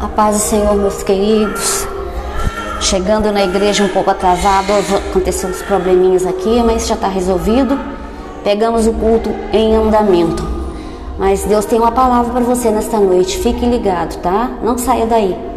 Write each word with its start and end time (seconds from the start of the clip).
A 0.00 0.08
paz 0.08 0.36
do 0.36 0.42
Senhor, 0.42 0.74
meus 0.74 1.02
queridos. 1.02 1.86
Chegando 2.80 3.32
na 3.32 3.44
igreja 3.44 3.84
um 3.84 3.88
pouco 3.88 4.10
atrasado, 4.10 4.72
aconteceu 5.10 5.48
uns 5.48 5.62
probleminhas 5.62 6.26
aqui, 6.26 6.62
mas 6.62 6.86
já 6.86 6.94
está 6.94 7.08
resolvido. 7.08 7.78
Pegamos 8.42 8.86
o 8.86 8.92
culto 8.92 9.30
em 9.52 9.74
andamento. 9.74 10.46
Mas 11.18 11.44
Deus 11.44 11.64
tem 11.64 11.78
uma 11.78 11.92
palavra 11.92 12.32
para 12.32 12.42
você 12.42 12.70
nesta 12.70 12.98
noite. 12.98 13.38
Fique 13.38 13.64
ligado, 13.64 14.16
tá? 14.20 14.50
Não 14.62 14.76
saia 14.76 15.06
daí. 15.06 15.53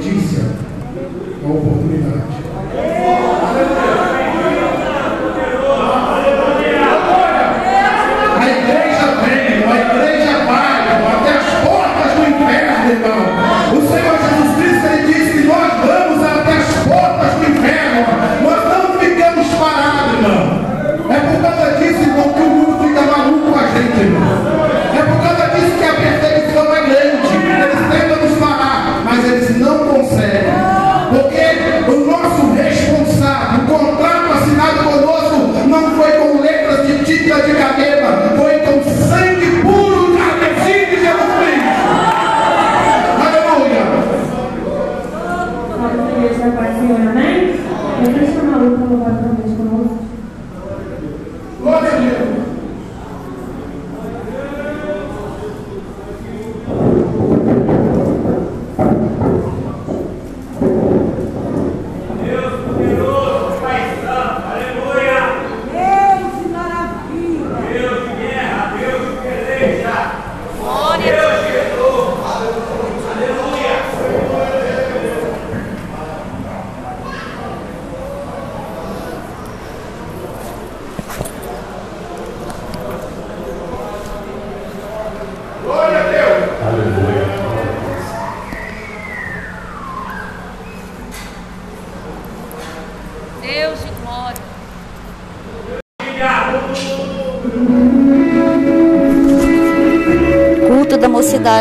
Hoje. 0.00 0.50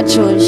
chula. 0.04 0.39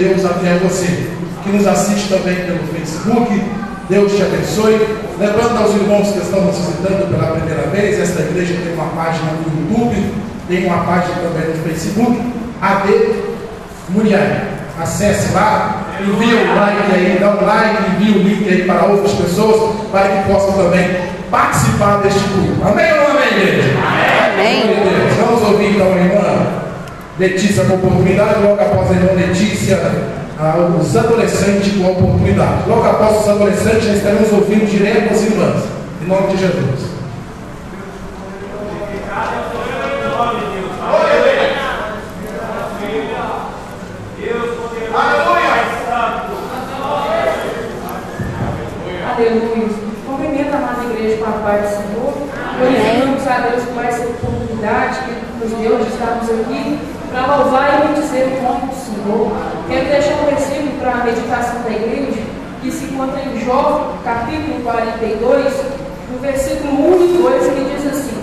Deus 0.00 0.24
até 0.24 0.54
você, 0.54 1.10
que 1.44 1.50
nos 1.50 1.66
assiste 1.66 2.08
também 2.08 2.36
pelo 2.36 2.60
Facebook. 2.72 3.42
Deus 3.90 4.12
te 4.12 4.22
abençoe. 4.22 4.80
Lembrando 5.18 5.58
aos 5.58 5.74
irmãos 5.74 6.12
que 6.12 6.20
estão 6.20 6.40
nos 6.42 6.56
visitando 6.56 7.10
pela 7.10 7.36
primeira 7.36 7.66
vez, 7.68 8.00
esta 8.00 8.22
igreja 8.22 8.54
tem 8.64 8.72
uma 8.72 8.86
página 8.86 9.32
no 9.32 9.60
YouTube, 9.60 10.14
tem 10.48 10.64
uma 10.64 10.78
página 10.84 11.16
também 11.16 11.54
no 11.54 11.62
Facebook, 11.62 12.18
AD 12.62 12.88
Muriel. 13.90 14.20
Acesse 14.80 15.34
lá, 15.34 15.82
envie 16.00 16.32
o 16.32 16.54
like 16.54 16.94
aí, 16.94 17.18
dá 17.20 17.32
um 17.32 17.44
like, 17.44 17.76
envie 17.90 18.18
o 18.18 18.22
link 18.22 18.48
aí 18.48 18.62
para 18.62 18.86
outras 18.86 19.12
pessoas, 19.12 19.76
para 19.92 20.08
que 20.08 20.32
possam 20.32 20.52
também 20.52 20.96
participar 21.30 22.00
deste 22.00 22.20
culto. 22.20 22.66
Amém 22.66 22.90
ou 22.92 22.98
não 23.00 23.10
amém, 23.10 23.28
igreja? 23.28 23.68
Amém. 24.32 24.62
Vamos 25.20 25.42
ouvir 25.42 25.74
então 25.74 25.92
a 25.92 25.96
irmã 25.96 26.69
Letícia 27.20 27.64
com 27.64 27.74
oportunidade, 27.74 28.42
logo 28.42 28.62
após 28.62 28.90
a 28.90 28.94
irmã 28.94 29.12
Letícia, 29.12 29.78
os 30.80 30.96
adolescentes 30.96 31.74
com 31.76 31.92
oportunidade. 31.92 32.66
Logo 32.66 32.82
após 32.82 33.20
os 33.20 33.28
adolescentes, 33.28 33.84
já 33.84 33.92
estaremos 33.92 34.32
ouvindo 34.32 34.64
direto 34.64 35.12
as 35.12 35.22
irmãs. 35.24 35.64
Em 36.02 36.06
nome 36.08 36.28
de 36.28 36.38
Jesus. 36.38 36.90
Aleluia. 49.04 49.68
Cumprimento 50.06 50.54
a 50.54 50.84
igreja 50.90 51.16
com 51.18 51.28
a 51.28 51.32
paz 51.32 51.68
do 51.68 51.76
Senhor. 51.76 52.14
Glorificamos 52.58 53.26
a 53.26 53.38
Deus 53.40 53.64
por 53.64 54.28
oportunidade 54.30 54.98
que 55.00 55.44
nos 55.44 55.58
deu 55.58 55.76
de 55.76 55.90
estarmos 55.90 56.30
aqui 56.30 56.89
para 57.10 57.36
louvar 57.36 57.74
e 57.74 57.88
bendizer 57.88 58.28
o 58.38 58.42
nome 58.42 58.66
do 58.66 58.74
Senhor. 58.74 59.32
Quero 59.68 59.86
deixar 59.86 60.14
um 60.22 60.26
versículo 60.26 60.70
para 60.80 60.92
a 60.92 61.04
meditação 61.04 61.62
da 61.62 61.70
igreja, 61.70 62.22
que 62.62 62.70
se 62.70 62.84
encontra 62.84 63.20
em 63.20 63.44
Jó, 63.44 63.94
capítulo 64.04 64.62
42, 64.62 65.54
no 66.12 66.18
versículo 66.20 66.72
1 66.72 67.04
e 67.04 67.22
2, 67.22 67.46
que 67.48 67.74
diz 67.74 67.92
assim: 67.92 68.22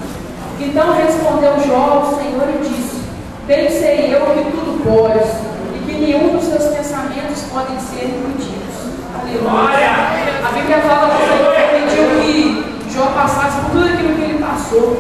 Então 0.60 0.94
respondeu 0.94 1.60
Jó 1.68 1.76
ao 1.76 2.16
Senhor 2.16 2.48
e 2.56 2.68
disse: 2.68 3.02
Bem 3.46 3.70
sei 3.70 4.16
eu 4.16 4.22
que 4.22 4.52
tudo 4.52 4.84
podes, 4.84 5.32
e 5.76 5.80
que 5.86 6.00
nenhum 6.00 6.38
dos 6.38 6.48
teus 6.48 6.74
pensamentos 6.76 7.44
podem 7.52 7.80
ser 7.80 8.06
impedidos. 8.06 8.58
Aleluia. 9.20 10.48
A 10.48 10.52
Bíblia 10.54 10.78
fala 10.80 11.14
que 11.14 11.24
o 11.24 11.38
Senhor 11.38 11.54
permitiu 11.56 12.22
que 12.22 12.94
Jó 12.94 13.08
passasse 13.08 13.60
por 13.62 13.72
tudo 13.72 13.86
aquilo 13.86 14.16
que 14.16 14.22
ele 14.22 14.44
passou. 14.44 14.98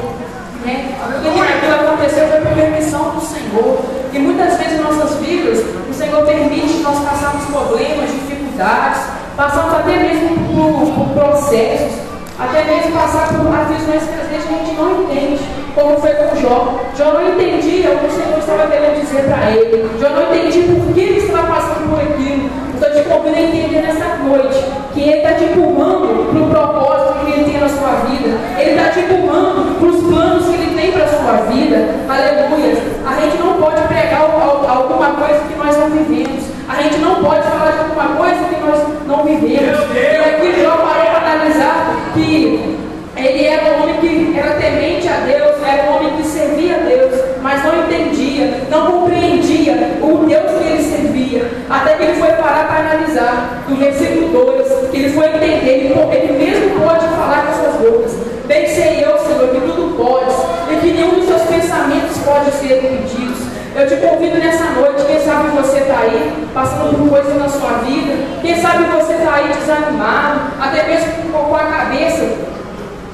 Né? 0.67 0.97
Tudo 1.23 1.41
aquilo 1.41 1.75
aconteceu 1.75 2.27
foi 2.27 2.41
por 2.41 2.53
permissão 2.53 3.11
do 3.11 3.21
Senhor. 3.21 3.79
E 4.11 4.19
muitas 4.19 4.57
vezes 4.57 4.73
em 4.73 4.83
nossas 4.83 5.17
vidas, 5.19 5.63
o 5.89 5.93
Senhor 5.93 6.25
permite 6.25 6.73
que 6.73 6.83
nós 6.83 6.99
passarmos 6.99 7.45
problemas, 7.45 8.11
dificuldades, 8.11 9.01
passamos 9.37 9.73
até 9.75 9.97
mesmo 9.97 10.35
por, 10.51 10.93
por 10.93 11.07
processos, 11.13 11.99
até 12.37 12.65
mesmo 12.65 12.91
passar 12.91 13.29
por 13.29 13.47
aflições 13.47 14.03
que 14.03 14.19
às 14.19 14.27
vezes 14.27 14.45
a 14.45 14.53
gente 14.57 14.75
não 14.75 15.03
entende, 15.03 15.39
como 15.73 15.97
foi 16.01 16.11
com 16.11 16.35
Jó. 16.35 16.79
Jó 16.97 17.13
não 17.13 17.29
entendia 17.29 17.91
o 17.91 17.99
que 17.99 18.07
o 18.07 18.11
Senhor 18.11 18.37
estava 18.37 18.67
querendo 18.67 18.99
dizer 18.99 19.23
para 19.23 19.51
ele. 19.51 19.89
Jó 19.99 20.09
não 20.09 20.35
entendia 20.35 20.63
por 20.63 20.93
que 20.93 20.99
ele 20.99 21.19
estava 21.19 21.47
passando 21.47 21.89
por 21.89 22.01
aquilo. 22.01 22.49
Estou 22.73 22.91
te 22.91 23.09
convidando 23.09 23.37
a 23.37 23.41
entender 23.41 23.81
nessa 23.81 24.17
noite 24.17 24.63
que 24.93 25.01
Ele 25.01 25.17
está 25.17 25.33
te 25.33 25.45
empurrando 25.45 26.29
para 26.29 26.41
o 26.41 26.49
propósito 26.49 27.16
tem 27.57 27.61
na 27.61 27.69
sua 27.69 27.91
vida. 28.05 28.37
Ele 28.57 28.71
está 28.71 28.89
te 28.91 28.99
empurrando 28.99 29.79
para 29.79 29.89
os 29.89 30.03
planos 30.03 30.45
que 30.45 30.53
Ele 30.53 30.79
tem 30.79 30.91
para 30.91 31.05
a 31.05 31.07
sua 31.07 31.33
vida. 31.51 31.89
Aleluia. 32.07 32.77
A 33.05 33.21
gente 33.21 33.37
não 33.37 33.53
pode 33.53 33.81
pregar 33.87 34.21
alguma 34.21 35.11
coisa 35.11 35.41
que 35.41 35.55
nós 35.57 35.77
não 35.77 35.89
vivemos. 35.89 36.43
A 36.69 36.81
gente 36.81 36.97
não 36.97 37.15
pode 37.23 37.43
falar 37.43 37.71
de 37.71 37.79
alguma 37.79 38.15
coisa 38.17 38.43
que 38.43 38.59
nós 38.61 39.07
não 39.07 39.23
vivemos. 39.23 39.79
E 39.95 40.17
aqui 40.17 40.61
Jó 40.61 40.71
parou 40.71 41.11
para 41.11 41.31
analisar 41.31 42.11
que 42.13 42.77
ele 43.15 43.45
era 43.45 43.63
um 43.63 43.83
homem 43.83 43.95
que 43.95 44.37
era 44.37 44.51
temente 44.55 45.07
a 45.07 45.21
Deus, 45.25 45.55
era 45.65 45.89
um 45.89 45.95
homem 45.95 46.17
que 46.17 46.23
servia 46.23 46.75
a 46.75 46.79
Deus, 46.79 47.15
mas 47.41 47.63
não 47.63 47.83
entendia, 47.83 48.63
não 48.69 48.91
compreendia 48.91 49.97
o 50.01 50.25
Deus 50.25 50.51
que 50.51 50.67
ele 50.67 50.83
servia. 50.83 51.51
Até 51.69 51.95
que 51.95 52.03
ele 52.03 52.19
foi 52.19 52.29
parar 52.29 52.67
para 52.67 52.79
analisar, 52.79 53.63
no 53.67 53.75
versículo 53.75 54.29
2, 54.29 54.89
que 54.91 54.97
ele 54.97 55.09
foi 55.11 55.27
entender, 55.27 55.69
ele, 55.69 55.93
ele 55.93 56.33
mesmo 56.37 56.79
pode 56.79 57.05
falar 57.07 57.47
com 57.47 57.63
suas 57.63 57.91
bocas. 57.91 58.13
Bem 58.45 58.67
sei 58.67 59.03
eu, 59.03 59.17
Senhor, 59.19 59.49
que 59.49 59.61
tudo 59.61 59.97
podes, 59.97 60.35
e 60.71 60.75
que 60.79 60.93
nenhum 60.93 61.15
dos 61.15 61.25
seus 61.25 61.41
pensamentos 61.43 62.17
pode 62.25 62.51
ser 62.51 62.77
impedidos. 62.77 63.47
Eu 63.75 63.87
te 63.87 63.95
convido 63.97 64.37
nessa 64.37 64.63
noite, 64.71 65.05
quem 65.05 65.19
sabe 65.19 65.49
você 65.49 65.79
está 65.79 65.99
aí, 65.99 66.47
passando 66.53 66.97
por 66.97 67.09
coisas 67.09 67.35
na 67.37 67.47
sua 67.47 67.79
vida, 67.85 68.13
quem 68.41 68.59
sabe 68.59 68.85
você 68.85 69.13
está 69.13 69.35
aí 69.35 69.49
desanimado, 69.49 70.39
até 70.59 70.87
mesmo 70.87 71.31
com 71.31 71.55
a 71.55 71.59
cabeça 71.59 72.56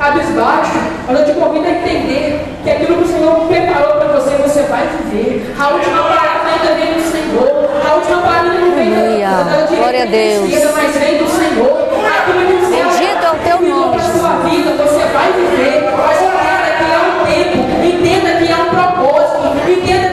cabisbaixo, 0.03 0.73
mas 1.07 1.19
eu 1.19 1.25
te 1.25 1.31
convido 1.39 1.65
a 1.65 1.71
entender 1.71 2.45
que 2.61 2.69
aquilo 2.69 2.97
que 2.97 3.03
o 3.03 3.07
Senhor 3.07 3.47
preparou 3.47 3.93
para 3.99 4.19
você, 4.19 4.35
você 4.35 4.63
vai 4.63 4.85
viver. 4.87 5.55
A 5.57 5.69
última 5.69 6.03
parada 6.03 6.49
ainda 6.51 6.75
vem 6.75 6.93
do 6.93 7.01
Senhor. 7.09 7.69
A 7.89 7.95
última 7.95 8.21
parada 8.21 8.49
não 8.49 8.75
vem 8.75 8.91
da, 8.91 9.43
da, 9.43 9.65
da 9.65 9.75
Glória 9.75 10.03
a 10.03 10.05
Deus. 10.05 10.49
Esquerda, 10.49 10.73
mas 10.75 10.97
vem 10.97 11.17
do 11.17 11.29
Senhor. 11.29 11.89
Aquilo 12.03 12.45
que 12.47 12.53
o 12.53 12.69
Senhor 12.69 12.91
Bendito 12.91 13.25
é 13.25 13.31
o 13.31 13.35
teu 13.35 13.69
nome, 13.69 13.97
para 13.97 14.05
a 14.05 14.11
sua 14.11 14.29
vida, 14.49 14.71
você 14.71 15.05
vai 15.13 15.31
viver. 15.31 15.83
Mas 15.95 16.21
entenda 16.21 16.69
que 16.77 16.83
há 16.91 17.01
um 17.07 17.25
tempo, 17.25 17.57
entenda 17.85 18.31
que 18.39 18.51
há 18.51 18.57
um 18.57 18.69
propósito, 18.69 19.71
entenda 19.71 20.12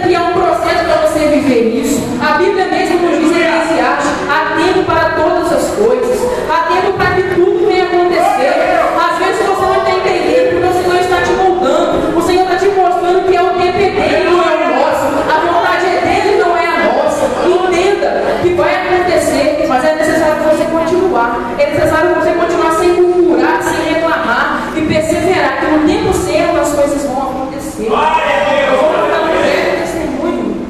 É 21.60 21.70
necessário 21.72 22.14
você 22.14 22.30
continuar 22.30 22.72
sem 22.72 22.88
murmurar, 23.02 23.62
sem 23.62 23.92
reclamar 23.92 24.72
e 24.74 24.80
perseverar, 24.80 25.60
que 25.60 25.66
no 25.66 25.86
tempo 25.86 26.12
certo 26.14 26.58
as 26.58 26.72
coisas 26.72 27.02
vão 27.04 27.22
acontecer. 27.22 27.84
Eu 27.84 28.76
vou 28.78 28.88
contar 28.88 29.20
um 29.20 29.26
breve 29.28 29.76
testemunho 29.82 30.66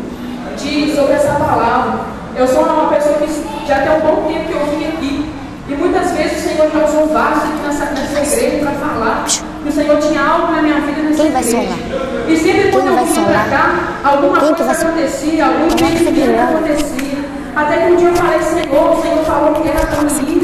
de, 0.57 0.93
sobre 0.97 1.13
essa 1.15 1.35
palavra. 1.35 2.01
Eu 2.37 2.49
sou 2.49 2.63
uma 2.65 2.89
pessoa 2.93 3.15
que 3.19 3.69
já 3.69 3.79
tem 3.83 3.93
um 3.93 4.01
bom 4.01 4.27
tempo 4.27 4.47
que 4.49 4.53
eu 4.53 4.67
vim 4.67 4.85
aqui. 4.89 5.31
E 5.69 5.75
muitas 5.75 6.11
vezes 6.11 6.39
o 6.45 6.49
Senhor 6.49 6.69
já 6.73 6.85
usou 6.85 7.07
vasos 7.07 7.45
aqui 7.45 7.63
nessa, 7.65 7.85
nessa 7.85 8.41
igreja 8.41 8.67
para 8.67 8.73
falar 8.73 9.25
que 9.63 9.69
o 9.69 9.73
Senhor 9.73 9.97
tinha 9.99 10.21
algo 10.21 10.53
na 10.53 10.61
minha 10.63 10.81
vida 10.81 11.03
nesse 11.03 11.23
Quem 11.23 11.31
vai 11.31 11.43
solar? 11.45 11.79
E 12.27 12.37
sempre 12.37 12.73
quando 12.73 12.89
Quem 12.89 12.99
eu 12.99 13.05
vinha 13.05 13.15
solar? 13.15 13.47
pra 13.49 13.57
cá, 13.57 13.75
alguma 14.03 14.41
Quem 14.41 14.55
que 14.55 14.63
coisa 14.65 14.75
vai 14.85 14.91
acontecia, 14.91 15.47
algum 15.47 15.67
impedimento 15.67 16.13
pilão. 16.15 16.49
acontecia. 16.49 17.21
Até 17.55 17.77
que 17.77 17.93
um 17.93 17.97
dia 17.97 18.09
eu 18.09 18.15
falei, 18.17 18.41
Senhor, 18.41 18.99
o 18.99 19.03
Senhor 19.03 19.25
falou 19.25 19.55
que 19.55 19.69
era 19.69 19.87
para 19.87 20.03
mim 20.03 20.41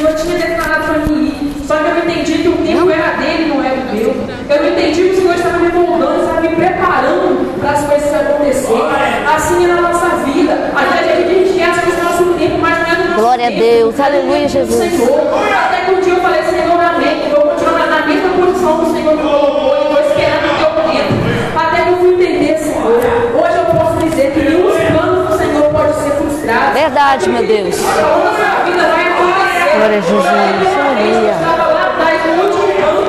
Senhor 0.00 0.14
tinha 0.14 0.38
declarado 0.38 0.84
para 0.84 0.98
mim 1.00 1.26
ir. 1.26 1.66
Só 1.66 1.76
que 1.76 1.84
eu 1.84 1.98
entendi 1.98 2.38
que 2.38 2.48
o 2.48 2.56
tempo 2.56 2.90
era 2.90 3.16
dele, 3.18 3.52
não 3.52 3.62
era 3.62 3.74
o 3.74 3.94
meu. 3.94 4.16
Eu 4.48 4.62
não 4.62 4.70
entendi 4.70 5.02
que 5.02 5.10
o 5.10 5.16
Senhor 5.16 5.34
estava 5.34 5.58
me 5.58 5.68
moldando, 5.68 6.22
estava 6.22 6.40
me 6.40 6.48
preparando 6.48 7.60
para 7.60 7.70
as 7.72 7.84
coisas 7.84 8.14
acontecerem. 8.14 8.80
Assim 9.34 9.64
é 9.64 9.66
na 9.68 9.82
nossa 9.82 10.06
vida. 10.24 10.70
Às 10.74 11.04
vezes 11.04 11.10
a 11.10 11.28
gente 11.28 11.52
quer 11.52 11.68
as 11.68 11.80
coisas 11.80 12.02
no 12.02 12.10
nosso 12.10 12.24
tempo, 12.38 12.58
mas 12.58 12.78
não 12.78 12.86
é 12.86 12.96
no 12.96 13.04
nosso 13.04 13.20
Glória 13.20 13.46
a 13.46 13.50
tempo. 13.50 13.60
Deus. 13.62 13.94
É 13.94 13.98
no 13.98 14.04
Aleluia, 14.06 14.40
do 14.40 14.48
Jesus. 14.48 14.90
Senhor. 14.90 15.20
Até 15.66 15.84
que 15.84 15.90
um 15.90 16.00
dia 16.00 16.14
eu 16.14 16.20
falei, 16.22 16.42
Senhor, 16.44 16.80
amém. 16.80 17.30
Eu 17.30 17.36
vou 17.36 17.50
continuar 17.50 17.86
na 17.86 18.06
mesma 18.06 18.28
posição 18.30 18.78
que 18.78 18.90
o 18.90 18.94
Senhor 18.94 19.16
me 19.16 19.22
colocou 19.22 19.76
e 19.76 19.82
estou 19.84 20.00
esperando 20.00 20.46
o 20.46 20.56
teu 20.56 20.92
tempo. 20.92 21.58
Até 21.60 21.82
que 21.82 21.88
eu 21.90 21.96
fui 21.98 22.14
entender, 22.14 22.58
Senhor. 22.58 23.00
Hoje 23.36 23.56
eu 23.58 23.64
posso 23.78 23.96
dizer 24.08 24.32
que 24.32 24.40
nenhum 24.40 24.96
plano 24.96 25.26
do 25.26 25.36
Senhor 25.36 25.64
pode 25.70 25.92
ser 25.92 26.10
frustrado. 26.12 26.72
Verdade, 26.72 27.28
meu 27.28 27.46
Deus. 27.46 27.76
A 27.84 28.00
nossa 28.00 28.64
vida 28.64 28.88
vai. 28.88 29.09
Glória 29.76 29.98
a 29.98 30.00
Jesus. 30.00 30.24
Estava. 30.24 31.70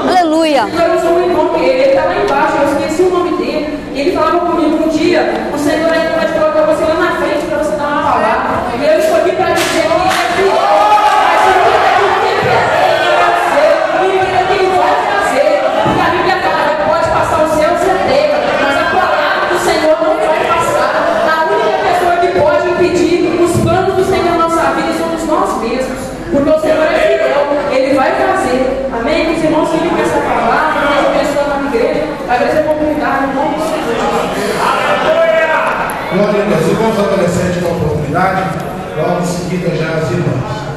Aleluia. 0.10 0.64
Eu 0.68 1.00
sou 1.00 1.12
um 1.12 1.22
irmão 1.24 1.50
que 1.50 1.66
ele 1.66 1.90
está 1.90 2.06
lá 2.06 2.16
embaixo, 2.16 2.58
eu 2.58 2.72
esqueci 2.72 3.02
o 3.04 3.10
nome 3.10 3.38
dele. 3.38 3.80
E 3.94 4.02
ele 4.02 4.12
falava 4.12 4.41
Irmãos 36.92 37.08
adolescentes 37.08 37.64
com 37.64 37.70
a 37.70 37.78
oportunidade, 37.78 38.58
logo 38.98 39.22
em 39.22 39.26
seguida 39.26 39.70
já 39.78 39.94
as 39.94 40.12
irmãs. 40.12 40.71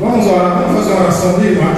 Vamos 0.00 0.26
orar, 0.26 0.62
vamos 0.62 0.78
fazer 0.78 0.92
uma 0.92 1.02
oração 1.02 1.38
de 1.38 1.46
irmã. 1.46 1.69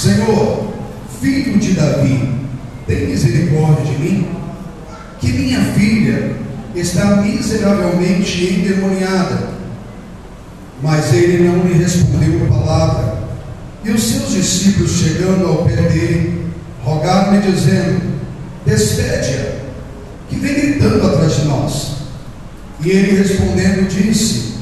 Senhor, 0.00 0.72
filho 1.20 1.58
de 1.58 1.74
Davi, 1.74 2.26
tem 2.86 3.08
misericórdia 3.08 3.84
de 3.84 3.98
mim, 3.98 4.28
que 5.20 5.30
minha 5.30 5.60
filha 5.74 6.36
está 6.74 7.16
miseravelmente 7.16 8.44
endemoniada. 8.54 9.50
Mas 10.82 11.12
ele 11.12 11.46
não 11.46 11.66
lhe 11.66 11.74
respondeu 11.74 12.48
palavra. 12.48 13.24
E 13.84 13.90
os 13.90 14.02
seus 14.02 14.30
discípulos, 14.30 14.90
chegando 14.92 15.46
ao 15.46 15.64
pé 15.66 15.76
dele, 15.76 16.46
rogaram-lhe, 16.82 17.52
dizendo: 17.52 18.00
Despede-a, 18.64 19.60
que 20.30 20.36
vem 20.36 20.54
gritando 20.54 21.06
atrás 21.06 21.36
de 21.36 21.44
nós. 21.44 21.96
E 22.82 22.88
ele 22.88 23.18
respondendo 23.18 23.86
disse: 23.86 24.54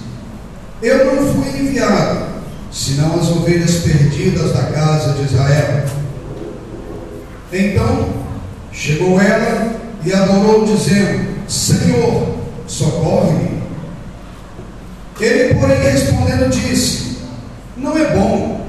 Eu 0.83 1.15
não 1.15 1.33
fui 1.33 1.61
enviado, 1.61 2.28
senão 2.71 3.19
as 3.19 3.29
ovelhas 3.31 3.77
perdidas 3.77 4.53
da 4.53 4.65
casa 4.65 5.15
de 5.15 5.23
Israel. 5.25 5.85
Então 7.53 8.09
chegou 8.73 9.21
ela 9.21 9.73
e 10.05 10.13
adorou, 10.13 10.65
dizendo: 10.65 11.29
Senhor, 11.49 12.37
socorre-me. 12.67 13.63
Ele, 15.21 15.55
porém, 15.55 15.79
respondendo, 15.79 16.51
disse: 16.51 17.19
Não 17.77 17.97
é 17.97 18.15
bom 18.15 18.67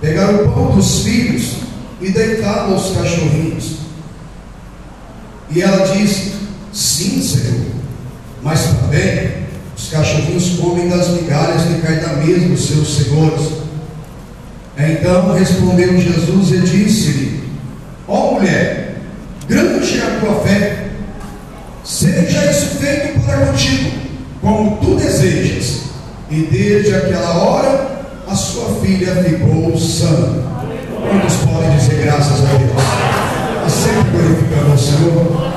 pegar 0.00 0.30
o 0.30 0.52
pão 0.52 0.76
dos 0.76 1.00
filhos 1.00 1.56
e 2.00 2.10
deitá-lo 2.10 2.74
aos 2.74 2.94
cachorrinhos. 2.96 3.78
E 5.50 5.62
ela 5.62 5.86
disse: 5.86 6.34
Sim, 6.72 7.22
Senhor, 7.22 7.66
mas 8.42 8.62
também 8.64 9.47
os 9.88 9.94
cachorrinhos 9.94 10.58
comem 10.60 10.86
das 10.86 11.08
migalhas 11.08 11.62
que 11.62 11.80
caem 11.80 12.00
da 12.00 12.08
mesa 12.08 12.46
dos 12.46 12.66
seus 12.66 12.94
senhores. 12.94 13.48
Então 14.76 15.32
respondeu 15.32 15.98
Jesus 15.98 16.52
e 16.52 16.58
disse-lhe: 16.58 17.42
Ó 18.06 18.34
mulher, 18.34 18.96
grande 19.48 19.98
é 19.98 20.02
a 20.02 20.20
tua 20.20 20.40
fé 20.42 20.84
Seja 21.82 22.50
isso 22.50 22.66
feito 22.76 23.18
para 23.24 23.46
contigo, 23.46 23.98
como 24.42 24.76
tu 24.76 24.94
desejas. 24.96 25.84
E 26.30 26.42
desde 26.42 26.94
aquela 26.94 27.42
hora, 27.42 28.04
a 28.28 28.34
sua 28.34 28.74
filha 28.82 29.14
ficou 29.24 29.74
sã. 29.78 30.44
Quantos 31.00 31.36
podem 31.36 31.78
dizer 31.78 32.02
graças 32.04 32.44
a 32.44 32.58
Deus? 32.58 32.72
E 33.66 33.70
sempre 33.70 34.10
glorificando 34.10 34.72
ao 34.72 34.78
Senhor. 34.78 35.50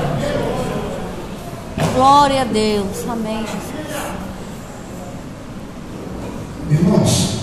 Glória 1.94 2.40
a 2.40 2.44
Deus. 2.44 3.06
Amém, 3.06 3.40
Jesus. 3.40 4.21
Irmãos, 6.72 7.36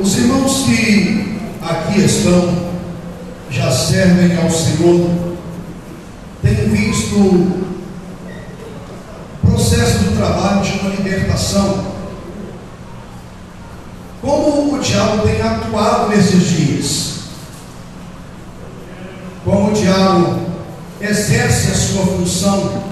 os 0.00 0.16
irmãos 0.16 0.64
que 0.64 1.38
aqui 1.62 2.00
estão 2.00 2.52
já 3.48 3.70
servem 3.70 4.36
ao 4.36 4.50
Senhor 4.50 5.08
tenho 6.42 6.68
visto 6.70 7.14
o 7.14 7.76
processo 9.40 9.98
do 9.98 10.16
trabalho 10.16 10.62
de 10.62 10.80
uma 10.80 10.90
libertação. 10.90 11.92
Como 14.20 14.74
o 14.74 14.80
diabo 14.80 15.28
tem 15.28 15.40
atuado 15.40 16.08
nesses 16.08 16.42
dias? 16.42 17.18
Como 19.44 19.70
o 19.70 19.74
diabo 19.74 20.40
exerce 21.00 21.70
a 21.70 21.74
sua 21.74 22.06
função? 22.16 22.89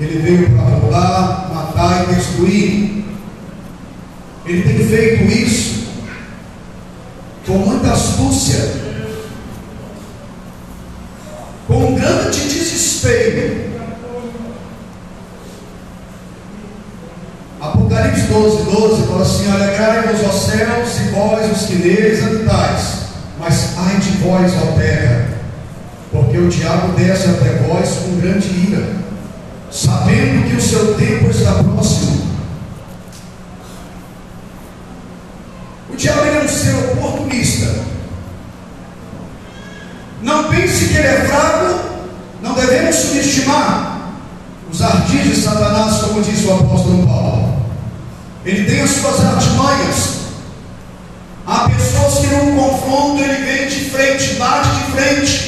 Ele 0.00 0.18
veio 0.18 0.50
para 0.50 0.64
roubar, 0.64 1.50
matar 1.54 2.04
e 2.04 2.14
destruir. 2.14 3.04
Ele 4.46 4.62
tem 4.62 4.86
feito 4.86 5.24
isso 5.24 5.88
com 7.46 7.58
muita 7.58 7.92
astúcia 7.92 8.88
com 11.68 11.94
grande 11.94 12.40
desespero. 12.40 13.68
Apocalipse 17.60 18.22
12, 18.22 18.62
12 18.64 19.02
fala 19.06 19.22
assim: 19.22 19.50
Alegrai-vos, 19.50 20.26
ó 20.26 20.32
céus, 20.32 21.00
e 21.00 21.10
vós, 21.10 21.52
os 21.52 21.66
que 21.66 21.74
neles 21.74 22.24
habitais, 22.24 22.82
mas 23.38 23.74
ai 23.76 23.96
de 23.96 24.10
vós, 24.18 24.52
ó 24.62 24.78
terra, 24.78 25.28
porque 26.10 26.38
o 26.38 26.48
diabo 26.48 26.94
desce 26.94 27.28
até 27.28 27.50
vós 27.66 27.88
com 27.90 28.20
grande 28.20 28.48
ira, 28.48 28.86
sabendo 29.70 30.48
que 30.48 30.56
o 30.56 30.60
seu 30.60 30.94
tempo 30.94 31.30
está 31.30 31.62
próximo. 31.62 32.26
O 35.90 35.96
diabo 35.96 36.20
é 36.20 36.42
um 36.44 36.48
ser 36.48 36.74
oportunista. 36.92 37.74
Não 40.22 40.44
pense 40.50 40.88
que 40.88 40.96
ele 40.96 41.06
é 41.06 41.24
fraco, 41.26 41.80
não 42.42 42.54
devemos 42.54 42.96
subestimar 42.96 43.98
os 44.70 44.82
ardis 44.82 45.24
de 45.24 45.36
Satanás, 45.36 45.98
como 46.02 46.22
disse 46.22 46.46
o 46.46 46.54
apóstolo 46.54 47.06
Paulo. 47.06 47.62
Ele 48.44 48.64
tem 48.64 48.80
as 48.80 48.90
suas 48.90 49.20
artimanhas. 49.24 50.18
Há 51.46 51.68
pessoas 51.70 52.18
que 52.18 52.26
num 52.26 52.56
confronto 52.56 53.22
ele 53.22 53.44
vem 53.44 53.68
de 53.68 53.90
frente, 53.90 54.34
bate 54.34 54.68
de 54.68 54.92
frente, 54.92 55.47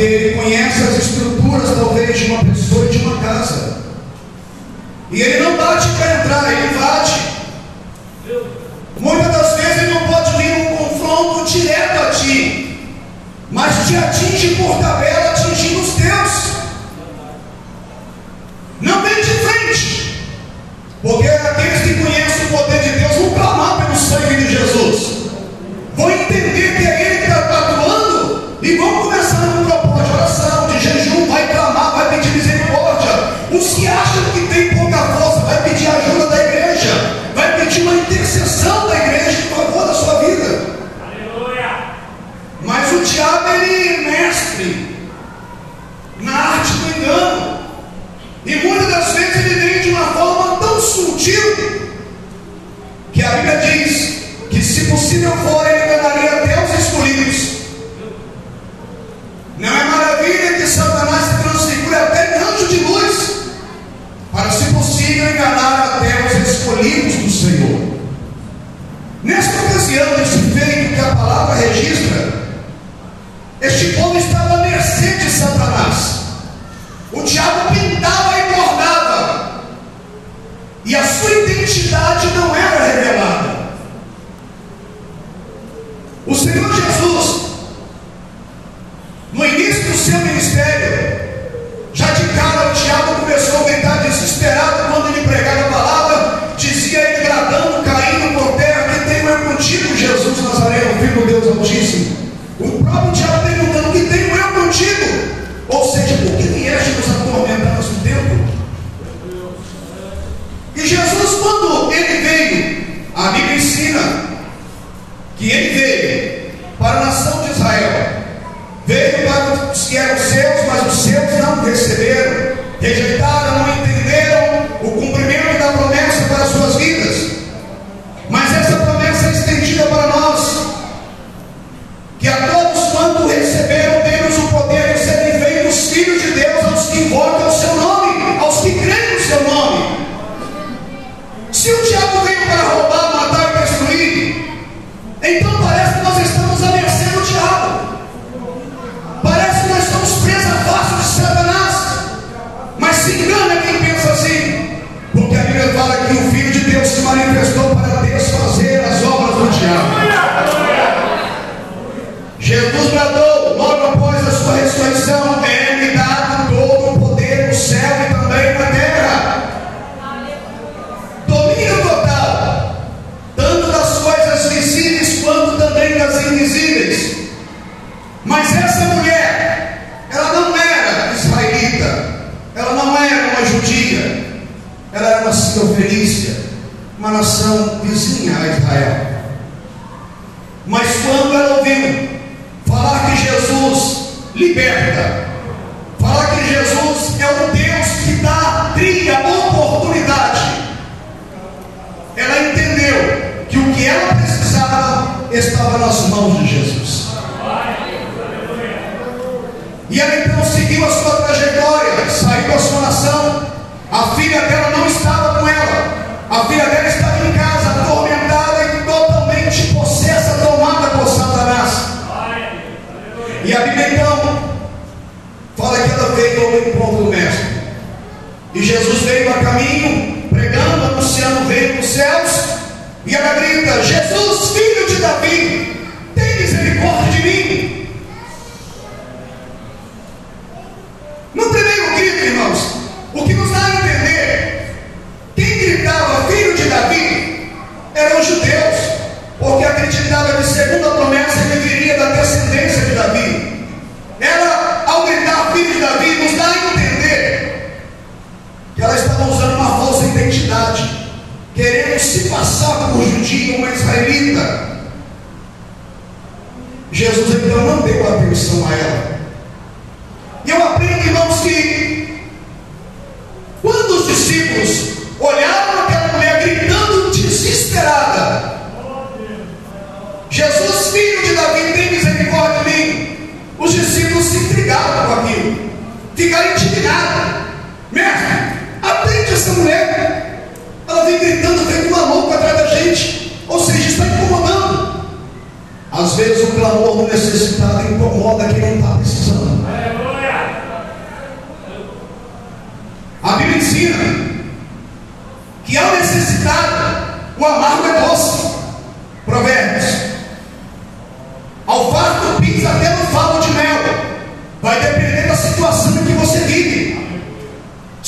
porque 0.00 0.14
ele 0.14 0.34
conhece 0.34 0.82
as 0.82 0.96
estruturas, 0.96 1.76
talvez, 1.76 2.18
de 2.18 2.30
uma 2.30 2.42
pessoa 2.42 2.86
e 2.86 2.88
de 2.88 3.04
uma 3.04 3.18
casa. 3.18 3.80
E 5.10 5.20
ele 5.20 5.44
não 5.44 5.58
bate 5.58 5.88
para 5.88 6.20
entrar, 6.20 6.52
ele 6.52 6.78
bate. 6.78 7.20
Muitas 8.98 9.32
das 9.32 9.56
vezes 9.60 9.82
ele 9.82 9.94
não 9.94 10.06
pode 10.06 10.36
vir 10.38 10.58
num 10.58 10.76
confronto 10.76 11.50
direto 11.50 12.02
a 12.02 12.10
ti 12.10 12.66
mas 13.52 13.88
te 13.88 13.96
atinge 13.96 14.54
por 14.54 14.78
tabela, 14.78 15.29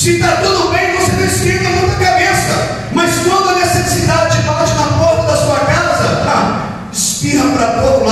Se 0.03 0.15
está 0.15 0.35
tudo 0.41 0.69
bem, 0.73 0.97
você 0.97 1.13
não 1.13 1.25
esquenta 1.25 1.69
muita 1.69 1.95
cabeça. 1.95 2.89
Mas 2.91 3.19
quando 3.25 3.51
a 3.51 3.55
necessidade 3.55 4.37
bate 4.41 4.73
na 4.73 4.97
porta 4.97 5.31
da 5.31 5.37
sua 5.37 5.59
casa, 5.59 6.23
ah, 6.27 6.89
espirra 6.91 7.49
para 7.53 7.67
a 7.67 7.81
porta 7.81 8.02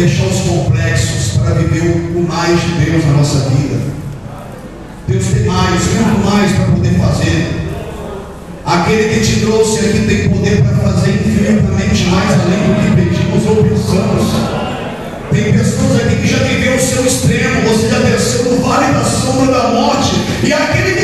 deixar 0.00 0.26
os 0.26 0.40
complexos 0.40 1.38
para 1.38 1.54
viver 1.54 2.14
o 2.14 2.22
mais 2.22 2.60
de 2.60 2.84
Deus 2.84 3.04
na 3.06 3.12
nossa 3.14 3.48
vida. 3.50 3.80
Deus 5.08 5.24
tem 5.26 5.44
mais, 5.44 5.80
muito 5.86 6.24
mais 6.24 6.52
para 6.52 6.66
poder 6.66 6.94
fazer. 7.00 7.68
Aquele 8.64 9.14
que 9.14 9.20
te 9.20 9.40
trouxe 9.40 9.78
aqui 9.80 10.06
tem 10.06 10.28
poder 10.28 10.62
para 10.62 10.92
fazer 10.92 11.10
infinitamente 11.10 12.04
mais 12.04 12.30
além 12.32 12.58
do 12.58 12.80
que 12.80 13.02
pedimos 13.02 13.46
ou 13.46 13.64
pensamos. 13.64 14.58
Tem 15.32 15.52
pessoas 15.52 16.00
aqui 16.02 16.16
que 16.16 16.28
já 16.28 16.38
viveram 16.38 16.76
o 16.76 16.80
seu 16.80 17.04
extremo, 17.04 17.60
você 17.62 17.88
já 17.88 17.98
desceu 17.98 18.52
no 18.52 18.62
vale 18.62 18.92
da 18.92 19.04
sombra 19.04 19.52
da 19.52 19.68
morte, 19.68 20.14
e 20.42 20.52
aquele 20.52 20.97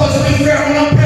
Help 0.00 0.12
us 0.12 0.38
be 0.38 0.44
fair 0.44 0.56
I'm. 0.56 0.99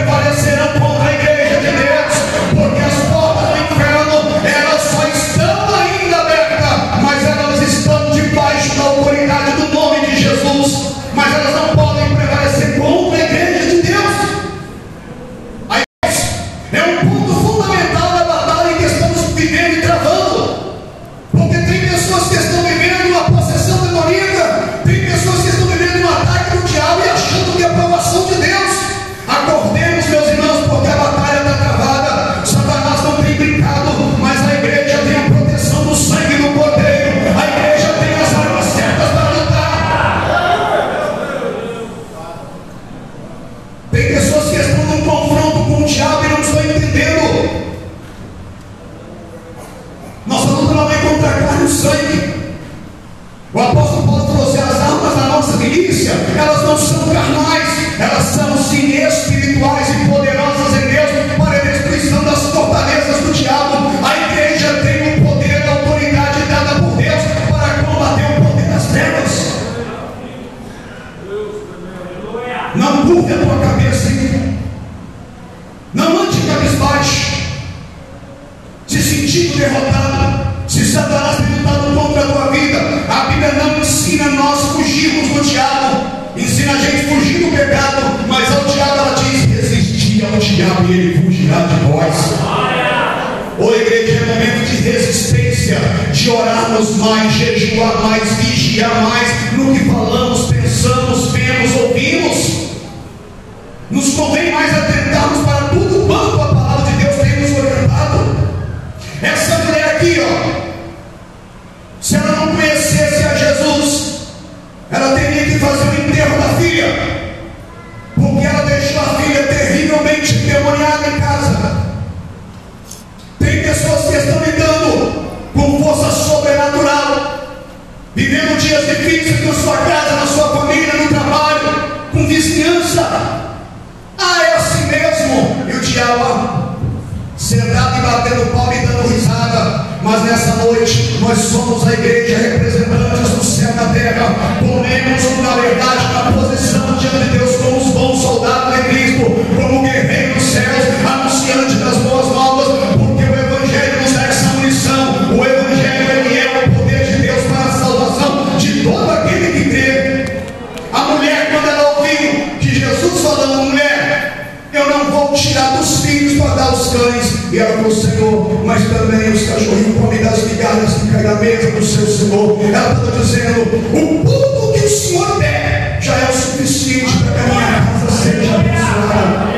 Para. 166.95 167.35
E 167.53 167.59
ela 167.59 167.77
falou, 167.77 167.91
Senhor, 167.91 168.65
mas 168.65 168.83
também 168.89 169.33
os 169.33 169.43
cachorrinhos 169.43 169.99
comem 170.01 170.23
das 170.23 170.45
migalhas 170.45 170.93
que 170.95 171.09
caem 171.09 171.25
na 171.25 171.35
mesa 171.37 171.71
do 171.71 171.85
seu 171.85 172.07
Senhor. 172.07 172.59
Ela 172.63 172.93
estava 172.93 173.11
dizendo, 173.13 173.63
o 173.63 174.25
pouco 174.25 174.73
que 174.73 174.87
o 174.87 174.91
Senhor 174.91 175.39
der 175.39 175.99
já 176.01 176.15
é 176.17 176.31
o 176.31 176.33
suficiente 176.33 177.13
para 177.25 177.33
que 177.33 177.41
a 177.41 177.55
minha 177.55 177.83
casa 177.85 178.11
seja 178.23 178.55
abençoada. 178.55 179.55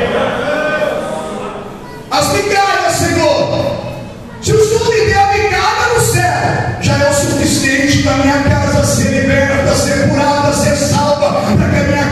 As 2.11 2.33
migalhas, 2.33 2.93
Senhor, 2.93 3.77
se 4.41 4.53
o 4.53 4.69
Senhor 4.69 4.89
me 4.89 5.07
der 5.07 5.19
a 5.19 5.33
migalha 5.33 5.95
no 5.95 6.01
céu, 6.01 6.23
já 6.81 6.99
é 6.99 7.11
o 7.11 7.15
suficiente 7.15 8.03
para 8.03 8.15
a 8.15 8.19
minha 8.19 8.43
casa 8.43 8.85
ser 8.85 9.11
liberta, 9.11 9.75
ser 9.75 10.09
curada, 10.09 10.53
ser 10.53 10.77
salva, 10.77 11.43
para 11.57 11.69
que 11.69 11.77
a 11.77 11.83
minha 11.85 12.06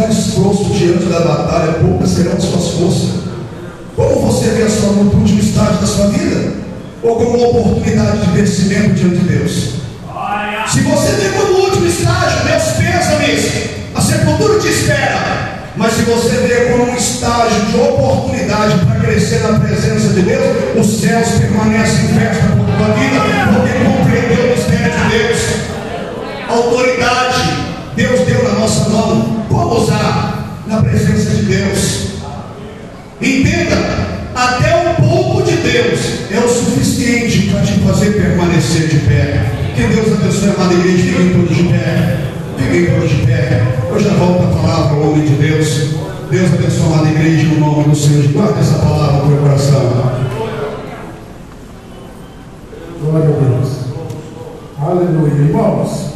Mostrar 0.00 0.08
esforço 0.08 0.64
diante 0.72 1.04
da 1.04 1.20
batalha, 1.20 1.72
poucas 1.74 2.10
serão 2.10 2.40
suas 2.40 2.68
forças. 2.68 3.10
Como 3.94 4.32
você 4.32 4.48
vê 4.50 4.62
a 4.62 4.70
sua 4.70 4.88
luta 4.90 5.16
no 5.16 5.20
último 5.20 5.40
estágio 5.40 5.74
da 5.74 5.86
sua 5.86 6.06
vida? 6.06 6.54
Ou 7.02 7.16
como 7.16 7.36
uma 7.36 7.48
oportunidade 7.48 8.18
de 8.18 8.32
crescimento 8.32 8.94
diante 8.94 9.16
de 9.16 9.28
Deus? 9.28 9.52
Se 10.68 10.80
você 10.80 11.12
vê 11.12 11.28
como 11.36 11.64
último 11.64 11.86
estágio, 11.86 12.46
Deus 12.46 12.62
pensa 12.78 13.18
nisso. 13.18 13.70
A 13.94 14.00
sepultura 14.00 14.60
te 14.60 14.68
espera. 14.68 15.70
Mas 15.76 15.92
se 15.92 16.02
você 16.02 16.36
vê 16.46 16.70
como 16.70 16.90
um 16.90 16.96
estágio 16.96 17.60
de 17.66 17.76
oportunidade 17.76 18.78
para 18.86 19.00
crescer 19.00 19.40
na 19.40 19.58
presença 19.58 20.08
de 20.14 20.22
Deus, 20.22 20.44
os 20.78 21.00
céus 21.00 21.28
permanecem 21.40 22.04
em 22.06 22.08
festa 22.08 22.46
por 22.56 22.64
tua 22.64 22.94
vida, 22.94 23.20
porque 23.52 23.72
compreendeu 23.84 24.46
o 24.46 24.56
mistério 24.56 24.92
de 24.92 25.18
Deus. 25.18 25.40
Autoridade, 26.48 27.66
Deus 27.94 28.20
deu 28.20 28.44
na 28.44 28.60
nossa 28.60 28.88
mão. 28.88 29.39
Na 30.70 30.80
presença 30.82 31.30
de 31.30 31.42
Deus? 31.46 32.10
Entenda, 33.20 33.76
até 34.36 34.88
um 34.88 34.94
pouco 35.04 35.42
de 35.42 35.56
Deus 35.56 36.30
é 36.30 36.38
o 36.38 36.48
suficiente 36.48 37.50
para 37.50 37.62
te 37.62 37.72
fazer 37.80 38.12
permanecer 38.12 38.86
de 38.86 38.98
pé. 39.00 39.50
Que 39.74 39.82
Deus 39.82 40.12
abençoe 40.12 40.50
amada 40.50 40.74
igreja, 40.74 41.02
fiquem 41.02 41.32
todos 41.32 41.56
de 41.56 41.64
pé. 41.64 42.18
Fiquem 42.56 42.86
todos 42.86 43.10
de 43.10 43.26
pé. 43.26 43.66
Eu 43.90 43.98
já 43.98 44.10
volto 44.10 44.44
a 44.44 44.60
palavra 44.60 44.96
ao 44.96 45.10
homem 45.10 45.24
de 45.26 45.34
Deus. 45.34 45.88
Deus 46.30 46.54
abençoe 46.54 46.82
a 46.82 46.86
amada 46.86 47.08
igreja 47.08 47.48
no 47.48 47.58
nome 47.58 47.84
do 47.88 47.96
Senhor. 47.96 48.28
Guarda 48.28 48.60
essa 48.60 48.78
palavra 48.78 49.24
no 49.24 49.28
teu 49.28 49.38
coração. 49.38 50.20
Glória 53.02 53.26
a 53.26 53.40
Deus. 53.40 53.68
Aleluia. 54.80 55.32
Irmãos, 55.32 56.12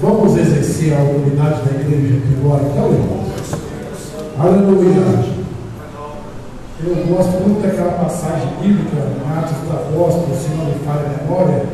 vamos 0.00 0.38
exercer 0.38 0.94
a 0.94 1.00
autoridade 1.00 1.60
da 1.60 1.78
igreja 1.78 2.16
aqui 2.16 2.36
agora, 2.40 2.62
então, 2.72 2.90
irmãos. 2.90 3.25
Aleluia. 4.38 5.00
Eu 6.84 7.06
gosto 7.06 7.30
muito 7.40 7.62
daquela 7.62 7.92
passagem 7.92 8.48
bíblica, 8.60 8.98
Atos 9.34 9.56
dos 9.56 9.70
Apóstolos, 9.70 10.38
se 10.42 10.50
não 10.50 10.66
me 10.66 10.74
falha 10.84 11.06
a 11.06 11.22
memória, 11.22 11.64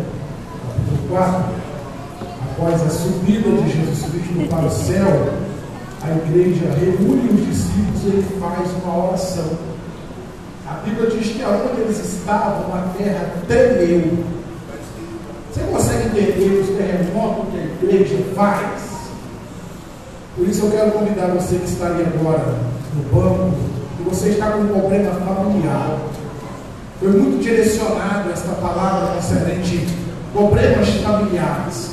capítulo 0.68 1.08
4, 1.08 1.44
após 2.52 2.82
a 2.82 2.88
subida 2.88 3.50
de 3.50 3.68
Jesus 3.68 4.12
Cristo 4.12 4.48
para 4.48 4.66
o 4.66 4.70
céu, 4.70 5.32
a 6.02 6.10
igreja 6.12 6.66
reúne 6.78 7.30
os 7.30 7.46
discípulos 7.48 8.04
e 8.04 8.06
ele 8.06 8.26
faz 8.38 8.70
uma 8.84 9.08
oração. 9.08 9.58
A 10.68 10.74
Bíblia 10.84 11.10
diz 11.10 11.32
que 11.32 11.42
aonde 11.42 11.80
eles 11.80 11.98
estavam, 11.98 12.72
a 12.72 12.94
terra 12.96 13.34
tremeu. 13.48 14.24
Você 15.52 15.60
consegue 15.62 16.06
entender 16.10 16.60
os 16.60 16.76
terremotos 16.76 17.46
que 17.50 17.58
a 17.58 17.64
igreja 17.88 18.18
faz? 18.36 18.91
Por 20.34 20.48
isso 20.48 20.64
eu 20.64 20.70
quero 20.70 20.92
convidar 20.92 21.26
você 21.26 21.56
que 21.56 21.64
está 21.64 21.86
ali 21.86 22.04
agora 22.04 22.56
no 22.94 23.02
banco, 23.12 23.54
que 23.96 24.02
você 24.08 24.30
está 24.30 24.52
com 24.52 24.60
um 24.60 24.68
problema 24.68 25.12
familiar. 25.12 25.98
Foi 26.98 27.10
muito 27.10 27.42
direcionado 27.42 28.30
esta 28.30 28.52
palavra 28.52 29.14
concernente 29.14 29.86
problemas 30.32 30.88
familiares. 30.88 31.90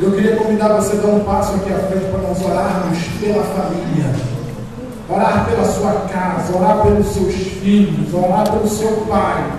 Eu 0.00 0.12
queria 0.12 0.36
convidar 0.36 0.68
você 0.68 0.96
a 0.96 1.00
dar 1.00 1.08
um 1.08 1.20
passo 1.24 1.54
aqui 1.56 1.72
à 1.72 1.78
frente 1.78 2.06
para 2.10 2.20
nós 2.20 2.40
orarmos 2.42 2.98
pela 3.20 3.42
família, 3.42 4.12
orar 5.08 5.46
pela 5.46 5.64
sua 5.64 5.92
casa, 6.12 6.56
orar 6.56 6.82
pelos 6.82 7.06
seus 7.08 7.34
filhos, 7.34 8.12
orar 8.14 8.50
pelo 8.50 8.68
seu 8.68 9.04
pai, 9.08 9.50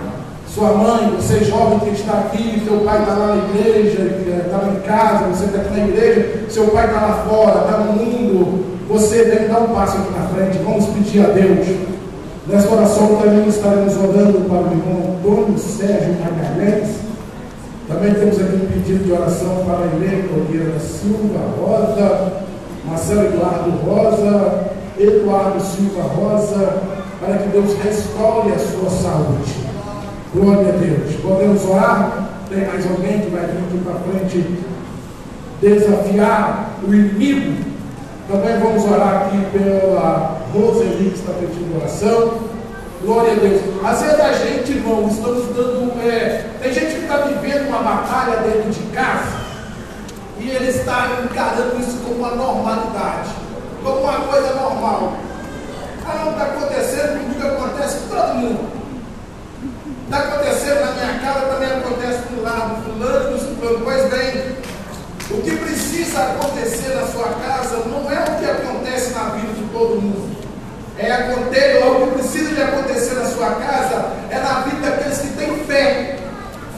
sua 0.53 0.71
mãe, 0.73 1.09
você 1.15 1.43
jovem 1.43 1.79
que 1.79 1.89
está 1.89 2.13
aqui, 2.19 2.61
seu 2.63 2.81
pai 2.81 2.99
está 2.99 3.13
lá 3.13 3.35
na 3.35 3.59
igreja, 3.59 4.03
está 4.03 4.67
em 4.67 4.87
casa, 4.87 5.25
você 5.25 5.45
está 5.45 5.61
aqui 5.61 5.79
na 5.79 5.87
igreja, 5.87 6.43
seu 6.47 6.67
pai 6.67 6.85
está 6.85 7.01
lá 7.01 7.25
fora, 7.27 7.61
está 7.61 7.77
no 7.79 7.93
mundo, 7.93 8.63
você 8.87 9.25
deve 9.25 9.47
dar 9.47 9.61
um 9.61 9.73
passo 9.73 9.97
aqui 9.97 10.11
na 10.11 10.27
frente, 10.27 10.63
vamos 10.63 10.85
pedir 10.89 11.25
a 11.25 11.29
Deus. 11.29 11.67
Nesta 12.47 12.71
oração 12.71 13.15
também 13.15 13.47
estaremos 13.47 13.97
orando 13.97 14.47
para 14.47 14.57
o 14.57 14.71
irmão 14.71 15.17
Antônio 15.17 15.57
Sérgio 15.57 16.17
Magalhães. 16.21 16.97
Também 17.87 18.13
temos 18.13 18.39
aqui 18.39 18.55
um 18.55 18.67
pedido 18.67 19.05
de 19.05 19.11
oração 19.11 19.65
para 19.65 19.85
a 19.85 19.95
Helena 19.95 20.37
Nogueira 20.37 20.79
Silva 20.79 21.39
Rosa, 21.59 22.33
Marcelo 22.85 23.25
Eduardo 23.25 23.71
Rosa, 23.87 24.71
Eduardo 24.99 25.59
Silva 25.61 26.03
Rosa, 26.03 26.77
para 27.19 27.37
que 27.39 27.49
Deus 27.49 27.73
restaure 27.83 28.51
a 28.51 28.59
sua 28.59 28.89
saúde. 28.89 29.62
Glória 30.33 30.69
a 30.69 30.77
Deus. 30.77 31.15
Podemos 31.21 31.63
orar? 31.69 32.27
Tem 32.49 32.65
mais 32.65 32.83
alguém 32.89 33.21
que 33.21 33.29
vai 33.29 33.45
vir 33.45 33.59
aqui 33.59 33.77
para 33.83 33.99
frente 33.99 34.63
desafiar 35.61 36.71
o 36.81 36.91
inimigo? 36.91 37.63
Também 38.27 38.57
vamos 38.57 38.83
orar 38.83 39.27
aqui 39.27 39.45
pela 39.51 40.41
Roseli 40.51 41.11
que 41.11 41.19
está 41.19 41.33
pedindo 41.33 41.77
oração. 41.77 42.39
Glória 43.03 43.33
a 43.33 43.35
Deus. 43.35 43.61
Às 43.85 44.01
vezes 44.01 44.19
a 44.19 44.33
gente, 44.33 44.71
irmão, 44.71 45.07
estamos 45.07 45.55
dando. 45.55 46.01
É, 46.01 46.49
tem 46.63 46.73
gente 46.73 46.95
que 46.95 47.01
está 47.01 47.17
vivendo 47.17 47.67
uma 47.67 47.83
batalha 47.83 48.37
dentro 48.37 48.71
de 48.71 48.89
casa 48.91 49.43
e 50.39 50.49
ele 50.49 50.69
está 50.69 51.09
encarando 51.23 51.79
isso 51.79 51.99
como 52.03 52.15
uma 52.15 52.31
normalidade, 52.31 53.29
como 53.83 53.99
uma 53.99 54.19
coisa 54.21 54.55
normal. 54.55 55.13
Ah, 56.07 56.25
não 56.25 56.31
está 56.31 56.45
acontecendo 56.45 57.19
comigo, 57.19 57.47
acontece 57.47 57.99
com 57.99 58.15
todo 58.15 58.35
mundo. 58.35 58.82
Está 60.13 60.25
acontecendo 60.25 60.79
na 60.79 60.91
minha 60.91 61.19
casa, 61.21 61.39
também 61.47 61.69
acontece 61.69 62.21
com 62.27 62.35
o 62.35 62.43
lado 62.43 62.83
fulano, 62.83 63.31
do 63.31 63.57
fulano. 63.57 63.79
Pois 63.83 64.09
bem, 64.11 64.55
o 65.31 65.41
que 65.41 65.57
precisa 65.57 66.19
acontecer 66.21 66.93
na 66.93 67.07
sua 67.07 67.29
casa 67.29 67.77
não 67.87 68.11
é 68.11 68.21
o 68.21 68.37
que 68.37 68.45
acontece 68.45 69.11
na 69.15 69.29
vida 69.29 69.53
de 69.53 69.63
todo 69.73 69.99
mundo. 69.99 70.37
É 70.99 71.11
acontecer, 71.11 71.83
o 71.83 72.05
que 72.05 72.11
precisa 72.13 72.53
de 72.53 72.61
acontecer 72.61 73.15
na 73.15 73.25
sua 73.25 73.55
casa 73.55 74.11
é 74.29 74.37
na 74.37 74.59
vida 74.59 74.87
daqueles 74.87 75.17
que 75.17 75.29
têm 75.29 75.57
fé. 75.65 76.19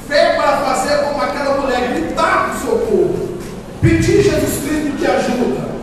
Fé 0.08 0.36
para 0.36 0.58
fazer 0.60 0.98
como 1.04 1.22
aquela 1.22 1.58
mulher, 1.58 1.94
gritar 1.94 2.46
para 2.46 2.56
o 2.56 2.60
socorro. 2.62 3.38
Pedir 3.82 4.24
Jesus 4.24 4.64
Cristo 4.64 4.98
que 4.98 5.06
ajuda. 5.06 5.76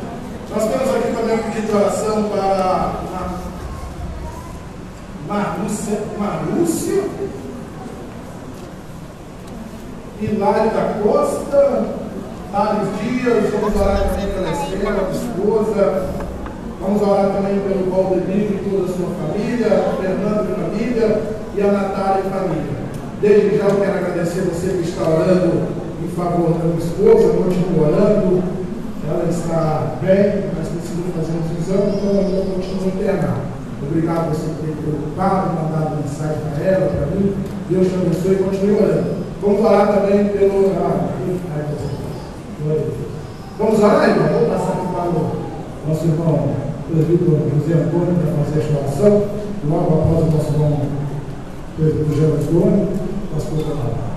Nós 0.49 0.71
temos 0.71 0.97
aqui 0.97 1.15
também 1.15 1.35
um 1.35 1.43
pedido 1.51 1.67
de 1.67 1.77
oração 1.77 2.31
para 2.31 2.93
Marlúcia, 5.29 6.01
Marlúcia 6.19 7.03
Hilário 10.25 10.71
da 10.71 10.95
Costa, 11.03 11.85
Thales 12.53 12.89
Dias, 13.03 13.51
vamos 13.51 13.75
orar 13.75 14.09
também 14.09 14.29
pela 14.29 14.51
Estela, 14.53 15.11
esposa, 15.11 16.07
vamos 16.81 17.03
orar 17.03 17.33
também 17.33 17.59
pelo 17.59 17.91
Valdemir 17.91 18.53
e 18.53 18.71
toda 18.71 18.85
a 18.85 18.95
sua 18.95 19.09
família, 19.19 19.69
Fernando 20.01 20.49
e 20.49 20.55
família 20.55 21.23
e 21.57 21.61
a 21.61 21.73
Natália 21.73 22.23
e 22.25 22.31
família. 22.31 22.83
Desde 23.21 23.59
já 23.59 23.65
eu 23.65 23.81
quero 23.81 23.99
agradecer 23.99 24.43
você 24.43 24.69
que 24.69 24.89
está 24.89 25.03
orando 25.03 25.67
em 26.05 26.09
favor 26.15 26.53
da 26.53 26.65
minha 26.67 26.79
esposa, 26.79 27.37
continue 27.39 27.81
orando, 27.81 28.43
ela 29.09 29.29
está 29.29 29.97
bem, 30.01 30.51
mas 30.57 30.69
precisa 30.69 31.03
fazer 31.17 31.33
uns 31.33 31.51
exames, 31.59 31.95
então 31.97 32.11
ela 32.11 32.55
continua 32.55 32.87
internada. 32.87 33.53
Obrigado 33.83 34.29
por 34.29 34.37
você 34.37 34.47
ter 34.63 34.77
preocupado, 34.77 35.51
mandado 35.55 35.97
mensagem 35.97 36.39
para 36.55 36.65
ela, 36.65 36.87
para 36.87 37.07
mim. 37.07 37.35
Deus 37.69 37.89
te 37.89 37.95
abençoe 37.95 38.35
e 38.35 38.45
continue 38.45 38.77
orando. 38.77 39.32
Vamos 39.43 39.65
orar 39.65 39.93
também 39.93 40.29
pelo. 40.29 40.71
Ah, 40.71 41.11
Vamos 43.59 43.79
orar, 43.81 44.09
irmão? 44.09 44.29
Vamos 44.29 44.49
passar 44.49 44.73
aqui 44.73 44.87
para 44.95 45.09
o 45.11 45.89
nosso 45.89 46.05
irmão 46.05 46.49
presbítero 46.89 47.51
José 47.59 47.75
Antônio 47.75 48.15
para 48.15 48.45
fazer 48.45 48.61
esta 48.61 48.79
oração. 48.79 49.27
Logo 49.69 50.01
após 50.01 50.29
o 50.29 50.31
nosso 50.31 50.53
irmão 50.53 50.81
presbítero 51.77 52.15
José 52.15 52.27
Antônio, 52.27 52.89
pastor 53.35 53.59
da 53.59 54.12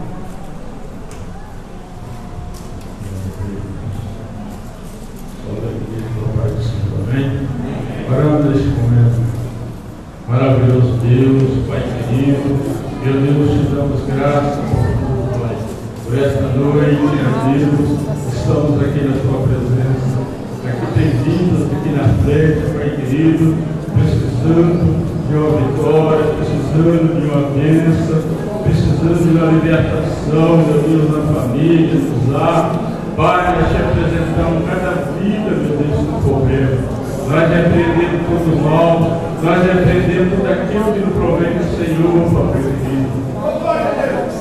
Deus, 17.45 17.99
estamos 18.33 18.81
aqui 18.81 19.05
na 19.05 19.13
tua 19.21 19.45
presença, 19.45 20.17
aqui 20.65 20.85
bem-vindos, 20.97 21.69
aqui 21.69 21.89
na 21.93 22.09
frente, 22.25 22.73
Pai 22.73 22.89
querido, 22.97 23.55
precisando 23.93 24.81
de 25.29 25.35
uma 25.35 25.51
vitória, 25.61 26.25
precisando 26.41 27.21
de 27.21 27.25
uma 27.29 27.45
bênção, 27.53 28.17
precisando 28.63 29.21
de 29.21 29.37
uma 29.37 29.51
libertação, 29.51 30.57
meu 30.57 30.81
Deus, 30.89 31.05
na 31.13 31.21
família, 31.33 31.93
nos 31.93 32.33
lares. 32.33 32.79
Pai, 33.15 33.55
nós 33.55 33.69
te 33.69 33.77
apresentamos 33.77 34.65
cada 34.65 35.05
vida, 35.21 35.49
meu 35.53 35.77
Deus, 35.77 36.01
no 36.01 36.17
problema. 36.25 36.81
Nós 37.29 37.45
repreendemos 37.45 38.25
todo 38.25 38.57
o 38.57 38.61
mal, 38.65 39.21
nós 39.43 39.61
repreendemos 39.61 40.33
tudo 40.33 40.49
aquilo 40.49 40.93
que 40.93 40.99
não 40.99 41.13
provém 41.13 41.53
do 41.53 41.65
Senhor, 41.77 42.25
Pai 42.33 42.57
querido. 42.57 43.21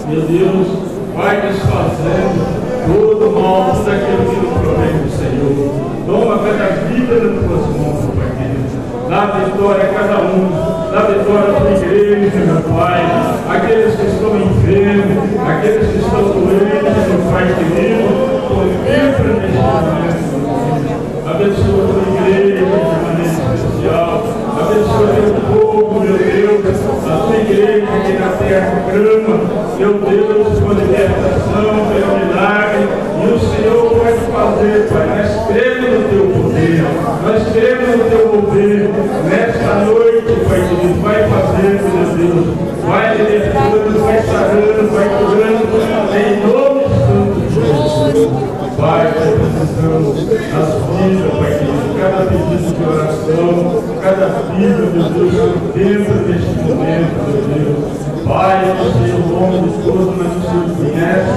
Meu 0.08 0.22
Deus, 0.22 0.68
vai 1.14 1.42
desfazendo 1.42 2.53
todo 2.86 3.40
mal, 3.40 3.74
tudo 3.74 3.90
aquilo 3.90 4.24
que 4.30 4.36
não 4.46 4.52
provém 4.60 4.92
do 4.98 5.10
Senhor. 5.10 5.84
Toma 6.06 6.38
cada 6.38 6.66
vida 6.86 7.14
nas 7.14 7.44
tuas 7.44 7.64
mãos, 7.76 8.10
Pai 8.14 8.30
querido. 8.36 9.08
Dá 9.08 9.26
vitória 9.26 9.84
a 9.84 9.94
cada 9.94 10.20
um, 10.22 10.50
dá 10.92 11.00
vitória 11.02 11.52
para 11.54 11.68
a 11.68 11.72
igreja, 11.72 12.38
meu 12.38 12.62
Pai. 12.76 13.02
Aqueles 13.48 13.94
que 13.96 14.06
estão 14.06 14.36
enfermos, 14.36 15.40
aqueles 15.48 15.88
que 15.90 15.98
estão 15.98 16.22
doentes, 16.22 17.08
meu 17.08 17.20
Pai 17.32 17.46
querido, 17.54 18.08
contempla 18.48 19.32
neste 20.04 20.36
momento. 20.36 20.94
Abençoa 21.26 21.84
a 21.84 21.88
tua 21.88 22.28
igreja 22.28 22.93
povo, 25.74 26.00
meu 26.00 26.16
Deus. 26.16 26.64
A 27.06 27.26
tua 27.26 27.36
igreja 27.36 27.84
aqui 27.84 28.12
na 28.12 28.28
terra 28.36 28.84
grama, 28.90 29.40
meu 29.78 29.94
Deus, 29.94 30.58
com 30.60 30.72
libertação, 30.72 31.86
pelo 31.90 32.18
milagre. 32.18 32.88
E 33.20 33.26
o 33.26 33.38
Senhor 33.38 33.94
vai 33.98 34.14
fazer, 34.14 34.88
Pai. 34.88 35.06
Nós 35.08 35.46
cremos 35.48 35.90
no 35.90 36.08
teu 36.08 36.24
poder. 36.42 36.84
Nós 37.26 37.42
cremos 37.52 37.88
no 37.96 38.04
teu 38.10 38.28
poder. 38.28 38.90
Nesta 39.28 39.74
noite, 39.84 40.32
Pai 40.48 40.60
querido, 40.68 41.02
vai 41.02 41.28
fazer, 41.28 41.80
meu 41.82 42.06
Deus. 42.16 42.46
Vai 42.86 43.16
libertando, 43.16 44.04
vai 44.04 44.22
sarando, 44.22 44.90
vai 44.92 45.08
curando. 45.08 45.64
Em 46.14 46.46
nome 46.46 46.63
Pai, 48.76 49.04
nós 49.04 49.34
precisamos 49.54 50.18
as 50.18 50.24
vidas, 50.28 51.32
Pai 51.38 51.52
querido, 51.58 51.94
cada 51.98 52.20
pedido 52.26 52.68
de 52.76 52.84
oração, 52.84 53.82
cada 54.02 54.26
vida, 54.52 54.82
meu 54.92 55.06
Deus, 55.10 55.54
dentro 55.74 56.14
deste 56.24 56.54
momento, 56.62 57.14
meu 57.26 57.42
Deus. 57.54 58.04
Pai, 58.26 58.64
o 58.70 58.92
Senhor, 58.92 59.20
o 59.20 59.28
nome 59.28 59.68
de 59.68 59.76
todos, 59.82 60.10
mas 60.16 60.30
o 60.32 60.40
Senhor 60.40 60.68
conhece, 60.76 61.32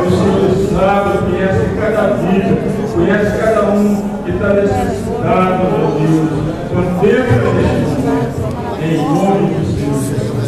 o 0.00 0.10
Senhor 0.10 0.80
sabe, 0.80 1.08
conhece 1.18 1.62
cada 1.80 2.02
vida, 2.14 2.52
conhece 2.94 3.30
cada 3.38 3.60
um 3.70 3.82
que 4.24 4.30
está 4.30 4.48
necessitado, 4.54 5.60
meu 5.72 5.88
Deus. 5.98 6.52
Contempla 6.72 7.48
neste 7.52 7.82
momento, 8.00 8.40
em 8.82 8.96
nome 8.96 9.46
do 9.54 9.62
Senhor 9.66 10.00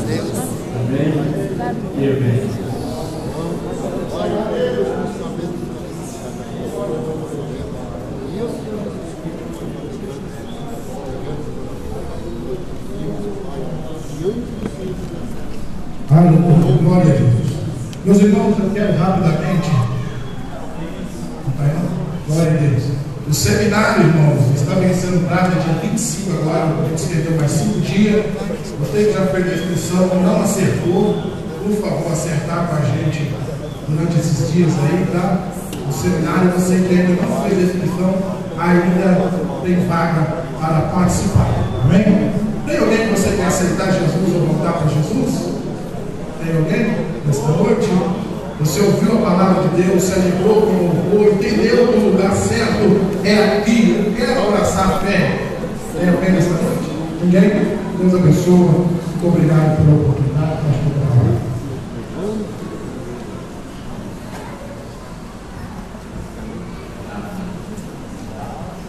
Jesus. 0.07 0.39
Amém 0.81 1.12
e 1.99 2.05
amém. 2.07 2.64
Glória 16.85 17.15
a 17.15 17.16
Deus. 17.16 17.32
Meus 18.05 18.19
irmãos, 18.19 18.55
eu 18.59 18.70
quero 18.74 18.98
rapidamente. 18.98 19.70
Glória 22.28 22.52
a 22.52 22.56
Deus. 22.56 22.82
O 23.27 23.32
seminário, 23.32 24.06
irmãos, 24.06 24.55
está 24.55 24.74
vencendo 24.74 25.27
prata 25.27 25.48
dia 25.48 25.90
25 25.90 26.31
agora, 26.43 26.74
a 26.85 26.89
gente 26.89 26.98
escreveu 26.98 27.39
mais 27.39 27.51
5 27.51 27.81
dias. 27.81 28.27
Você 28.81 29.05
que 29.05 29.12
já 29.15 29.27
fez 29.27 29.47
a 29.48 29.55
inscrição, 29.55 30.23
não 30.23 30.43
acertou, 30.43 31.15
por 31.65 31.73
favor, 31.81 32.12
acertar 32.12 32.69
com 32.69 32.77
a 32.77 32.81
gente 32.81 33.32
durante 33.89 34.19
esses 34.19 34.52
dias 34.52 34.73
aí, 34.85 35.06
tá? 35.11 35.48
O 35.89 35.93
seminário, 35.93 36.51
você 36.51 36.77
que 36.77 36.94
ainda 36.94 37.23
não 37.23 37.43
fez 37.43 37.59
a 37.59 37.62
inscrição, 37.62 38.15
ainda 38.59 39.31
tem 39.65 39.86
vaga 39.89 40.44
para 40.61 40.81
participar. 40.93 41.48
Amém? 41.85 42.31
Tem 42.66 42.78
alguém 42.78 43.09
que 43.09 43.19
você 43.19 43.36
quer 43.36 43.47
aceitar 43.47 43.86
Jesus 43.86 44.35
ou 44.35 44.47
voltar 44.47 44.73
para 44.73 44.89
Jesus? 44.89 45.53
Tem 46.45 46.57
alguém 46.59 46.95
nesta 47.27 47.49
noite? 47.49 47.89
Você 48.61 48.81
ouviu 48.83 49.15
a 49.15 49.31
palavra 49.31 49.62
de 49.62 49.83
Deus, 49.83 50.03
se 50.03 50.12
animou 50.12 50.61
com 50.61 50.73
louvor, 50.73 51.33
entendeu 51.33 51.89
que 51.89 51.99
o 51.99 52.11
lugar 52.11 52.33
certo 52.33 53.01
é 53.25 53.59
aqui. 53.59 54.05
Eu 54.07 54.12
quero 54.15 54.49
abraçar 54.49 54.89
a 54.89 54.99
fé. 54.99 55.39
Tem 55.99 56.09
alguém 56.11 56.33
nesta 56.33 56.51
noite? 56.51 56.91
Ninguém? 57.23 57.79
Deus 57.99 58.15
abençoe. 58.15 58.53
Muito 58.53 59.27
obrigado 59.27 59.77
pela 59.79 59.97
oportunidade. 59.97 60.59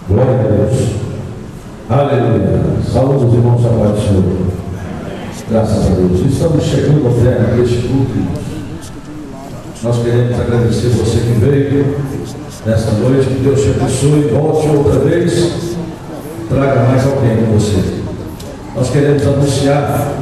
Glória 0.10 0.34
a 0.34 0.44
Deus. 0.44 0.96
Aleluia. 1.90 2.62
Saúde 2.92 3.26
os 3.26 3.34
irmãos, 3.34 3.66
a 3.66 3.70
do 3.70 4.02
Senhor. 4.02 4.45
Graças 5.48 5.86
a 5.86 5.90
Deus. 5.92 6.32
Estamos 6.32 6.64
chegando 6.64 7.06
ao 7.06 7.14
término 7.14 7.62
deste 7.62 7.88
culto. 7.88 8.46
Nós 9.84 9.98
queremos 10.02 10.40
agradecer 10.40 10.88
você 10.88 11.20
que 11.20 11.40
veio 11.40 11.98
nesta 12.66 12.92
noite. 12.94 13.28
Que 13.28 13.44
Deus 13.44 13.62
te 13.62 13.70
abençoe. 13.70 14.30
Volte 14.34 14.76
outra 14.76 15.00
vez. 15.02 15.76
Traga 16.50 16.86
mais 16.86 17.06
alguém 17.06 17.38
com 17.38 17.60
você. 17.60 17.78
nós 18.76 18.90
queremos 18.90 19.22
anunciar 19.22 20.14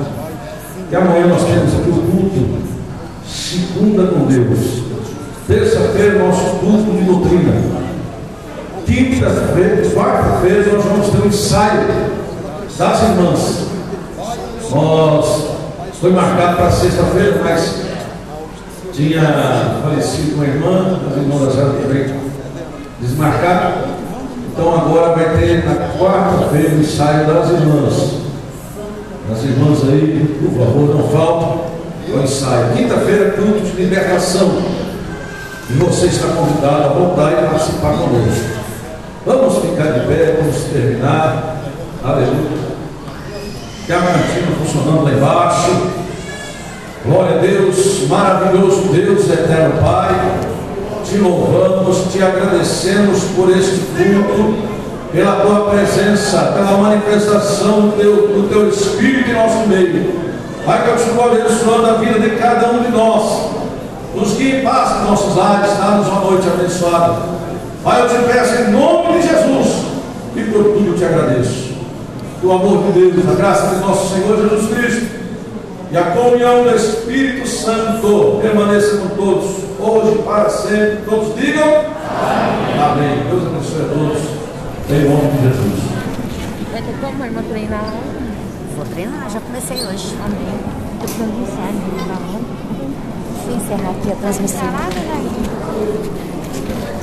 que 0.90 0.96
amanhã 0.96 1.28
nós 1.28 1.44
temos 1.44 1.74
aqui 1.74 1.90
o 1.90 1.94
culto, 1.94 2.58
segunda 3.26 4.08
com 4.08 4.26
Deus. 4.26 4.84
Terça-feira, 5.48 6.20
nosso 6.20 6.58
culto 6.58 6.92
de 6.98 7.04
doutrina. 7.04 7.54
Quinta-feira, 8.86 9.90
quarta-feira, 9.94 10.74
nós 10.74 10.84
vamos 10.84 11.10
ter 11.10 11.18
um 11.24 11.28
ensaio 11.28 11.88
das 12.78 13.04
irmãs. 13.04 13.73
Foi 16.02 16.12
marcado 16.12 16.58
para 16.58 16.72
sexta-feira, 16.72 17.40
mas 17.44 17.84
tinha 18.92 19.22
falecido 19.84 20.36
uma 20.36 20.46
irmã, 20.46 21.00
as 21.10 21.18
irmãs 21.18 21.56
já 21.56 21.66
também. 21.66 22.24
Então 24.52 24.76
agora 24.76 25.14
vai 25.14 25.38
ter 25.38 25.64
na 25.66 25.76
quarta-feira 25.98 26.76
o 26.76 26.80
ensaio 26.80 27.28
das 27.28 27.50
irmãs. 27.52 28.14
As 29.32 29.44
irmãs 29.44 29.80
aí, 29.84 30.40
por 30.42 30.66
favor, 30.66 30.96
não 30.96 31.08
faltem 31.10 31.62
o 32.14 32.24
ensaio. 32.24 32.74
Quinta-feira, 32.76 33.32
culto 33.32 33.60
de 33.62 33.82
libertação. 33.82 34.62
E 35.70 35.74
você 35.74 36.08
está 36.08 36.28
convidado 36.30 36.84
a 36.84 36.88
voltar 36.88 37.32
e 37.32 37.48
participar 37.48 37.94
conosco. 37.94 38.64
Vamos 39.26 39.58
ficar 39.60 39.92
de 39.92 40.08
pé, 40.08 40.38
vamos 40.40 40.64
terminar. 40.66 41.58
Aleluia. 42.04 42.73
Tem 43.86 43.98
a 43.98 44.00
cantina 44.00 44.48
funcionando 44.64 45.04
lá 45.04 45.12
embaixo. 45.12 45.72
Glória 47.06 47.36
a 47.36 47.40
Deus, 47.40 48.08
maravilhoso 48.08 48.84
Deus, 48.94 49.30
eterno 49.30 49.82
Pai. 49.82 50.40
Te 51.04 51.18
louvamos, 51.18 52.14
te 52.14 52.24
agradecemos 52.24 53.24
por 53.36 53.50
este 53.50 53.82
culto, 53.98 54.56
pela 55.12 55.36
tua 55.42 55.70
presença, 55.72 56.54
pela 56.54 56.78
manifestação 56.78 57.82
do 57.82 57.98
teu, 57.98 58.16
do 58.16 58.48
teu 58.48 58.70
Espírito 58.70 59.32
em 59.32 59.34
nosso 59.34 59.68
meio. 59.68 60.14
Pai, 60.66 60.82
continua 60.90 61.26
abençoando 61.26 61.88
a 61.88 61.94
vida 61.96 62.20
de 62.22 62.38
cada 62.38 62.72
um 62.72 62.84
de 62.84 62.90
nós. 62.90 63.52
Nos 64.16 64.38
guie 64.38 64.60
em 64.60 64.64
paz 64.64 65.06
nossos 65.06 65.36
lares, 65.36 65.78
dá-nos 65.78 66.08
uma 66.08 66.22
noite 66.22 66.48
abençoada. 66.48 67.22
Pai, 67.84 68.02
eu 68.02 68.08
te 68.08 68.32
peço 68.32 68.62
em 68.62 68.72
nome 68.72 69.20
de 69.20 69.28
Jesus 69.28 69.84
e 70.38 70.42
por 70.44 70.64
tudo 70.64 70.98
te 70.98 71.04
agradeço 71.04 71.63
do 72.44 72.52
amor 72.52 72.92
de 72.92 73.00
Deus, 73.00 73.30
a 73.30 73.36
graça 73.36 73.74
de 73.74 73.82
nosso 73.82 74.14
Senhor 74.14 74.38
Jesus 74.38 74.76
Cristo 74.76 75.16
e 75.90 75.98
a 75.98 76.04
comunhão 76.12 76.64
do 76.64 76.76
Espírito 76.76 77.48
Santo 77.48 78.40
permaneça 78.42 78.98
com 78.98 79.16
todos, 79.16 79.46
hoje 79.80 80.20
e 80.20 80.24
para 80.24 80.50
sempre. 80.50 80.98
Todos 81.10 81.36
digam 81.40 81.64
Amém. 81.64 82.84
Amém. 82.84 83.24
Deus 83.30 83.46
abençoe 83.46 83.82
a 83.82 83.88
todos, 83.88 84.22
em 84.90 85.10
nome 85.10 85.32
de 85.32 85.44
Jesus. 85.44 85.94
Como, 87.00 87.26
irmã, 87.26 87.44
treinar? 87.50 87.94
Vou 88.76 88.86
treinar, 88.88 89.30
já 89.30 89.40
comecei 89.40 89.78
hoje. 89.78 90.14
Amém. 90.26 90.60
Tô 91.00 91.06
precisando 91.06 91.96
treinar 91.96 92.20
lá. 92.20 92.40
Vou 93.46 93.56
encerrar 93.56 93.92
aqui 93.92 94.12
a 94.12 94.16
transmissão. 94.16 94.68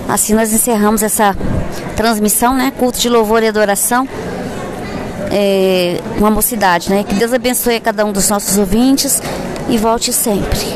Assim 0.07 0.35
nós 0.35 0.53
encerramos 0.53 1.03
essa 1.03 1.35
transmissão, 1.97 2.55
né? 2.55 2.73
Culto 2.77 2.99
de 2.99 3.09
louvor 3.09 3.43
e 3.43 3.49
adoração. 3.49 4.07
É, 5.31 6.01
uma 6.19 6.31
mocidade, 6.31 6.91
né? 6.91 7.05
Que 7.05 7.15
Deus 7.15 7.33
abençoe 7.33 7.77
a 7.77 7.81
cada 7.81 8.05
um 8.05 8.13
dos 8.13 8.29
nossos 8.29 8.59
ouvintes 8.59 9.23
e 9.69 9.79
volte 9.79 10.13
sempre. 10.13 10.61